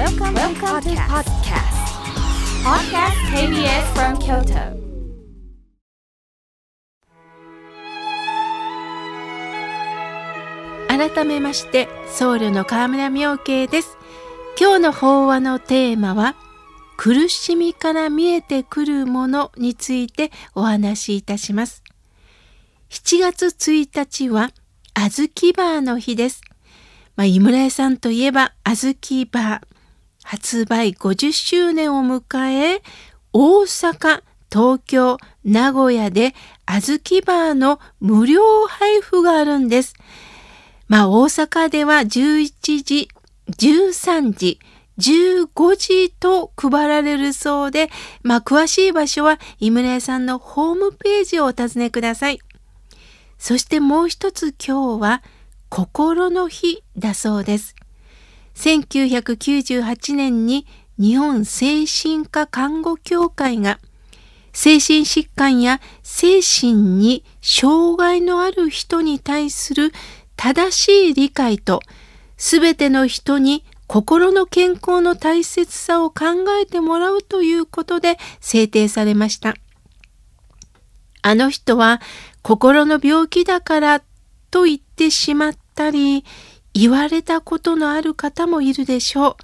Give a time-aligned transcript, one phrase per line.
[0.00, 1.76] Welcome, Welcome to podcast.
[2.64, 4.80] Podcast KBS from Kyoto.
[10.88, 13.98] 改めまして僧侶の河村明慶です
[14.58, 16.34] 今日の法話のテーマは
[16.96, 21.82] 苦しみから見えてくるものについてお話しいたします
[22.88, 24.50] 7月1日は
[24.94, 26.40] 小豆バーの日です
[27.16, 29.69] まあ、井村屋さんといえば小豆バー
[30.30, 32.82] 発売50周年を迎え
[33.32, 39.94] 大阪東京名古屋で小豆バーの無料配布があるんです
[40.86, 43.08] まあ大阪では11時、
[43.58, 44.60] 13時、
[44.98, 47.90] 15時と配られるそうで、
[48.22, 52.40] まあ詳しい場所は井村屋さんのホームページをお尋ねください。
[53.38, 55.22] そしてもう一つ今日は
[55.68, 57.76] 心の日だそうです。
[58.60, 60.66] 1998年に
[60.98, 63.78] 日本精神科看護協会が
[64.52, 69.92] 精神疾患や精神に障害のある人に対する
[70.36, 71.80] 正しい理解と
[72.36, 79.54] すべての人に心の健康の大切さを考えてもらうということで制定されました。
[81.22, 82.00] あの人は
[82.42, 84.02] 心の病気だから
[84.50, 86.24] と言ってしまったり
[86.74, 89.36] 言われたことのある方もいるでしょう。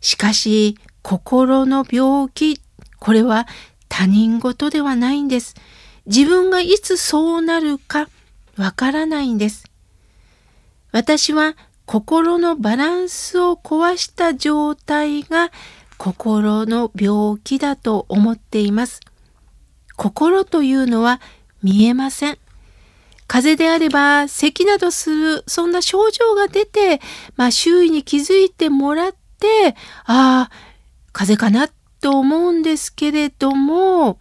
[0.00, 2.60] しかし心の病気
[2.98, 3.46] これは
[3.88, 5.54] 他人事ではないんです。
[6.06, 8.08] 自分がいつそうなるか
[8.56, 9.64] わからないんです。
[10.90, 15.50] 私は心のバランスを壊した状態が
[15.96, 19.00] 心の病気だと思っています。
[19.96, 21.20] 心というのは
[21.62, 22.38] 見えません。
[23.32, 27.00] 風邪であれば咳などするそんな症状が出て、
[27.34, 30.50] まあ、周囲に気づいてもらってああ
[31.14, 31.72] 風邪かな
[32.02, 34.18] と思うんですけれども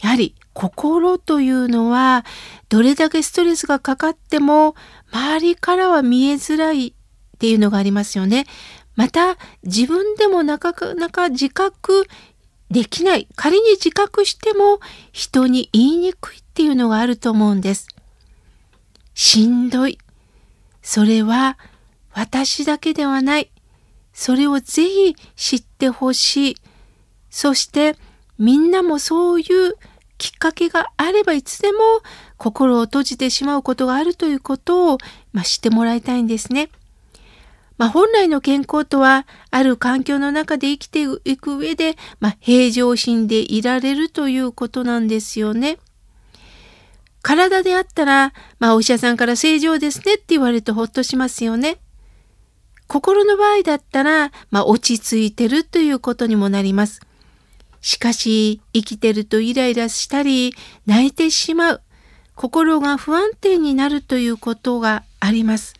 [0.00, 2.24] やはり心というのは
[2.68, 4.74] どれだけストレスがかかっても
[5.12, 6.92] 周りからは見えづらいっ
[7.38, 8.44] ていうのがありますよね。
[8.96, 12.08] また自分でもなかなか自覚
[12.72, 13.28] できない。
[13.36, 14.80] 仮に自覚しても
[15.12, 17.86] 人に言いにくいっていうのがあると思うんです。
[19.20, 19.98] しんどい。
[20.80, 21.58] それは
[22.12, 23.50] 私だけではない。
[24.12, 26.56] それをぜひ知ってほしい。
[27.28, 27.96] そして
[28.38, 29.74] みんなもそういう
[30.18, 31.78] きっかけがあればいつでも
[32.36, 34.98] 心を閉じてしまうことがあるということを、
[35.32, 36.68] まあ、知ってもらいたいんですね。
[37.76, 45.78] まあ、本来の健康とはある環境の中で生きていく上で、まあ、平常心でいられるということなんですよね。
[47.22, 51.78] 体であったら、まあ、お医者さんから正常ですねって言われるとほっとしますよね。
[52.86, 57.00] 心の場合だったら、まあ、落ち着いてるということにもなります。
[57.80, 60.54] しかし、生きてるとイライラしたり、
[60.86, 61.82] 泣いてしまう、
[62.34, 65.74] 心が不安定になるということがあります。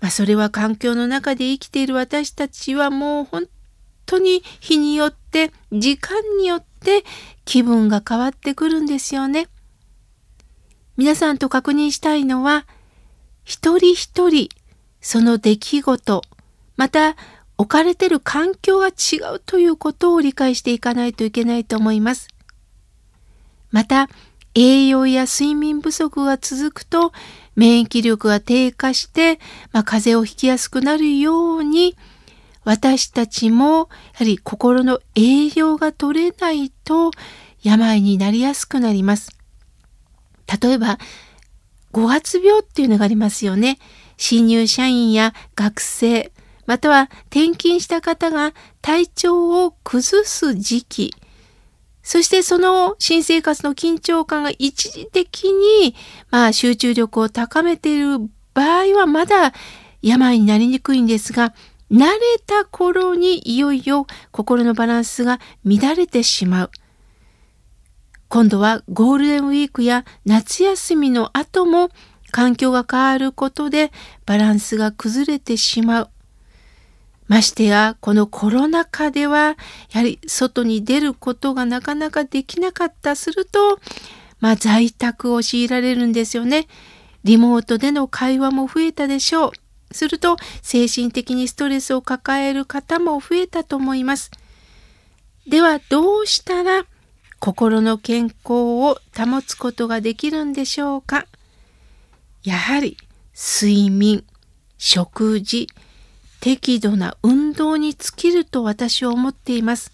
[0.00, 3.48] まあ、それは環境の中で生きている私たちはもう本
[4.06, 7.04] 当に日によって、時間によって
[7.44, 9.48] 気分が変わってくるんですよね。
[10.98, 12.66] 皆さんと確認したいのは、
[13.44, 14.48] 一人一人、
[15.00, 16.22] その出来事、
[16.76, 17.14] また
[17.56, 22.26] 置かれてる環境が違うということを理解していかないといけないと思います。
[23.70, 24.08] また、
[24.56, 27.12] 栄養や睡眠不足が続くと
[27.54, 29.38] 免疫力が低下して、
[29.70, 31.96] まあ、風邪をひきやすくなるように
[32.64, 37.12] 私たちもやはり心の栄養が取れないと
[37.62, 39.37] 病になりやすくなります。
[40.60, 40.98] 例えば、
[41.92, 43.78] 五月病っていうのがありますよね。
[44.16, 46.32] 新入社員や学生、
[46.66, 51.14] または転勤した方が体調を崩す時期、
[52.02, 55.94] そしてその新生活の緊張感が一時的に、
[56.30, 58.18] まあ、集中力を高めている
[58.54, 59.52] 場合はまだ
[60.00, 61.54] 病になりにくいんですが、
[61.90, 66.70] 慣れた頃にいよいよ心のバランスが乱れてしまう。
[68.28, 71.90] 今度はゴールデンウィークや夏休みの後も
[72.30, 73.90] 環境が変わることで
[74.26, 76.08] バランスが崩れてしまう。
[77.26, 79.56] ましてや、このコロナ禍では、や
[79.92, 83.78] はり外に出ることがなかなかできなかったすると、
[84.40, 86.68] まあ在宅を強いられるんですよね。
[87.24, 89.94] リモートでの会話も増えたでしょう。
[89.94, 94.30] すると、精神的にストレスを抱える方も増えたと思います。
[95.46, 96.86] では、どうしたら
[97.40, 101.26] 心の健康を保つことができるんでしょうか？
[102.42, 102.96] やはり、
[103.34, 104.24] 睡眠、
[104.76, 105.68] 食事、
[106.40, 109.92] 適度な運動に尽きると私は思っています。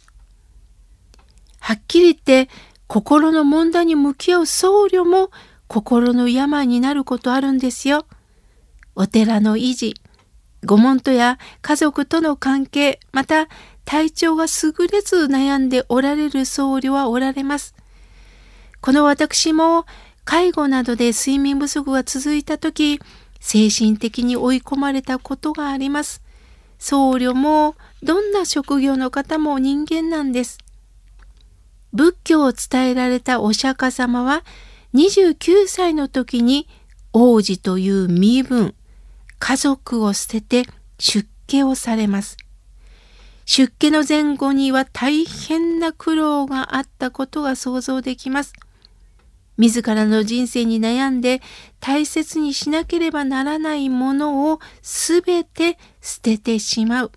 [1.61, 2.51] はっきり言って
[2.87, 5.31] 心の問題に向き合う僧侶も
[5.67, 8.07] 心の病になることあるんですよ。
[8.95, 9.95] お寺の維持、
[10.65, 13.49] 御門徒や家族との関係、また
[13.85, 17.75] 体調が優れず悩んでおられる僧侶はおられます。
[18.81, 19.87] この私も
[20.25, 23.01] 介護などで睡眠不足が続いた時、
[23.41, 26.23] 精神的に追い込まれたことがあります。
[26.79, 30.59] 僧侶もどんな職業の方も人間なんです。
[31.93, 34.45] 仏教を伝えられたお釈迦様は
[34.95, 36.69] 29歳の時に
[37.13, 38.75] 王子という身分、
[39.39, 40.65] 家族を捨てて
[40.99, 42.37] 出家をされます。
[43.45, 48.53] 出家の前後には大変な苦労があったことが想像できます。
[49.57, 51.41] 自らの人生に悩んで
[51.79, 57.13] 大切にしなければならないものをすべて捨ててしまう。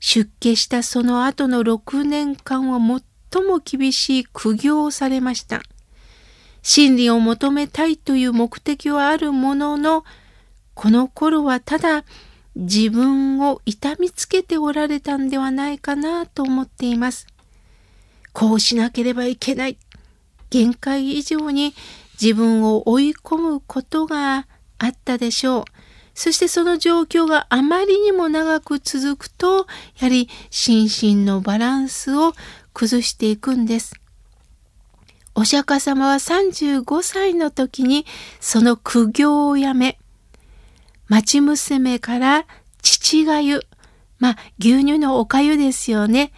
[0.00, 2.78] 出家したその後の6年間は
[3.32, 5.62] 最も厳しい苦行をされました。
[6.62, 10.04] 真理を求めたいという目的はあるものの、
[10.74, 12.04] この頃はただ
[12.56, 17.26] 自分を痛みつけておられたんではないかなと思っています。
[18.32, 19.78] こうしなければいけない。
[20.50, 21.74] 限界以上に
[22.20, 24.46] 自分を追い込むことが
[24.78, 25.64] あったでしょう。
[26.14, 29.64] そしてその状況があまりにも長く続くと、や
[30.02, 32.34] はり心身のバランスを
[32.72, 33.94] 崩していくんです。
[35.34, 38.06] お釈迦様は35歳の時に
[38.38, 39.98] その苦行をやめ、
[41.08, 42.46] 町娘から
[42.82, 43.62] 父がゆ、
[44.18, 46.32] まあ牛乳のおかゆですよね。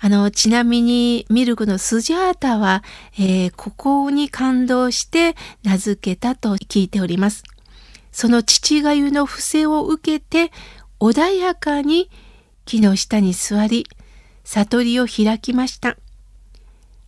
[0.00, 2.84] あの、ちなみにミルクのスジャータは、
[3.18, 5.34] えー、ここに感動して
[5.64, 7.42] 名付けたと聞いております。
[8.12, 10.52] その父がゆの伏せを受けて
[11.00, 12.10] 穏やかに
[12.64, 13.86] 木の下に座り、
[14.44, 15.96] 悟りを開きました。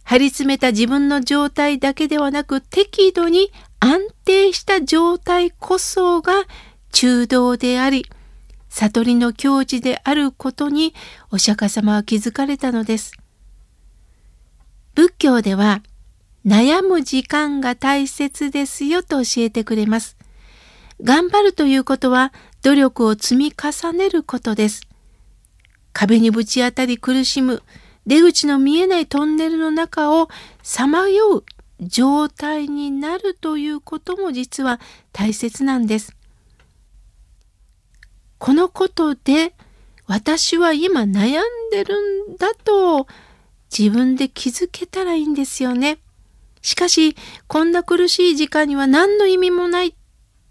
[0.04, 6.32] 張り詰めた自分の状態だけではなく適度に安定した状態こそが
[6.92, 8.06] 中道であり、
[8.68, 10.94] 悟りの境地であることに
[11.30, 13.12] お釈迦様は気づかれたのです。
[14.94, 15.82] 仏教では
[16.46, 20.16] 悩む時間が大切ですよと教えてくれます。
[21.02, 22.32] 頑張るということは
[22.62, 24.82] 努力を積み重ねることです。
[25.92, 27.62] 壁にぶち当たり苦しむ
[28.06, 30.28] 出口の見えないトンネルの中を
[30.62, 31.44] さまよう
[31.80, 34.80] 状態になるということも実は
[35.12, 36.14] 大切なんです。
[38.40, 39.52] このことで
[40.06, 43.06] 私は今悩んでるんだと
[43.70, 45.98] 自分で気づけたらいいんですよね。
[46.62, 47.16] しかし
[47.46, 49.94] こんな苦しい時間には何の意味もない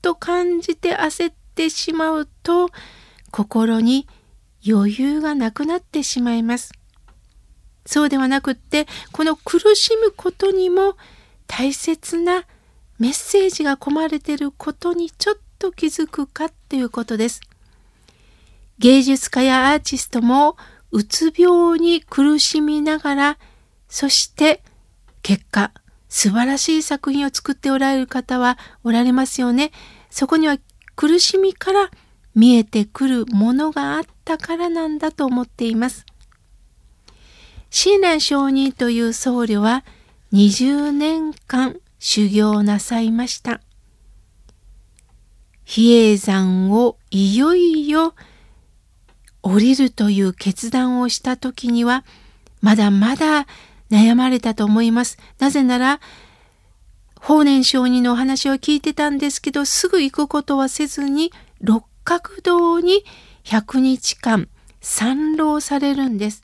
[0.03, 2.69] と感じて焦ってしまうと
[3.31, 4.07] 心に
[4.65, 6.71] 余裕がなくなってしまいます。
[7.87, 10.95] そうではなくってこの苦しむことにも
[11.47, 12.45] 大切な
[12.99, 17.41] メッセージが込まれていることにちょっと気づくかっていうことです。
[18.79, 20.57] 芸術家やアーティストも
[20.91, 23.37] うつ病に苦しみながら、
[23.87, 24.63] そして
[25.21, 25.71] 結果、
[26.07, 29.71] 素晴らしい作品を作っておられる方はおられますよね。
[30.09, 30.57] そこには
[30.95, 31.91] 苦しみから
[32.33, 36.05] 見えてくるものがあったからなんだと思っています。
[37.69, 39.83] 親鸞上人という僧侶は
[40.33, 43.61] 20年間修行なさいました。
[45.65, 48.15] 比叡山をいよいよ
[49.41, 52.03] 降りるという決断をした時には
[52.61, 53.47] まだまだ
[53.89, 55.17] 悩まれたと思います。
[55.39, 55.99] なぜなら
[57.19, 61.31] 法然上人のお話を聞いてたんですけどすぐ行くことはせずに
[61.61, 63.03] 六角堂に
[63.43, 64.47] 100日間
[64.81, 66.41] 参籠されるんです。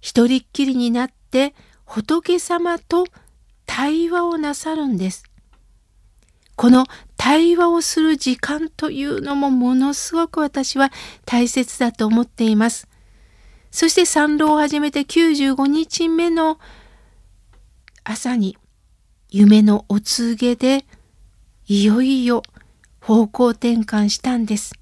[0.00, 3.06] 一人っきりになって仏様と
[3.66, 5.24] 対話をなさるんです。
[6.56, 6.86] この
[7.24, 10.92] 対話をする時間というのもものすごく私は
[11.24, 12.86] 大切だと思っています。
[13.70, 16.58] そして参籠を始めて95日目の
[18.04, 18.58] 朝に
[19.30, 20.84] 夢のお告げで
[21.66, 22.42] いよいよ
[23.00, 24.74] 方向転換したんです。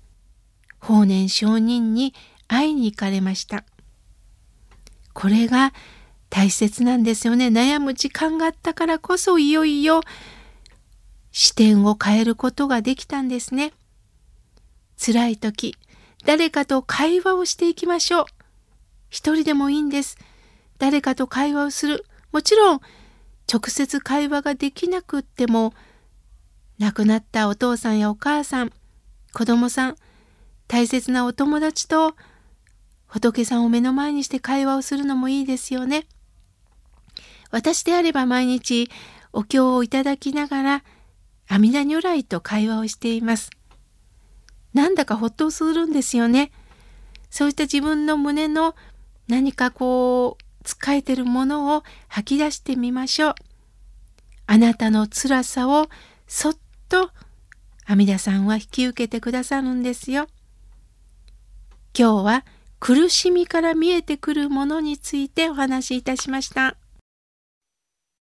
[0.80, 2.12] 法然上人に
[2.48, 3.64] 会いに行かれました。
[5.12, 5.72] これが
[6.28, 7.46] 大切なんですよね。
[7.46, 10.00] 悩む時間があったからこそいよいよ
[11.32, 13.72] 視点を変えることができたんですね。
[15.04, 15.74] 辛い時、
[16.24, 18.24] 誰かと会話をしていきましょう。
[19.10, 20.16] 一人でもいいんです。
[20.78, 22.04] 誰かと会話をする。
[22.30, 22.80] もちろん、
[23.52, 25.74] 直接会話ができなくっても、
[26.78, 28.72] 亡くなったお父さんやお母さん、
[29.32, 29.96] 子供さん、
[30.68, 32.14] 大切なお友達と
[33.06, 36.06] 仏さんを目の前にして会話をするのもいいですよね。
[37.50, 38.90] 私であれば毎日
[39.34, 40.84] お経をいただきながら
[41.52, 43.50] 阿弥陀如来と会話をしています。
[44.72, 46.50] なんだかほっとするんですよね。
[47.28, 48.74] そういった自分の胸の
[49.28, 53.34] 何かこう、使えてるものを吐き出してみましょう。
[54.46, 55.90] あなたの辛さを
[56.26, 56.56] そっ
[56.88, 57.10] と
[57.84, 60.28] 阿弥陀さんは引き受けてくださるんですよ。
[61.94, 62.46] 今日は
[62.80, 66.78] 苦しみから見えてくるものについてお話しいたしました。